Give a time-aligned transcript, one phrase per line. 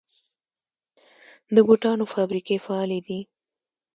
[1.55, 3.19] د بوټانو فابریکې فعالې دي؟